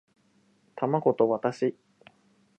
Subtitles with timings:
[0.81, 1.75] やきとりとオムライス